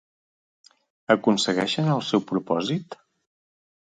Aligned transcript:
Aconsegueixen 1.15 1.91
el 1.97 2.03
seu 2.07 2.23
propòsit? 2.31 2.97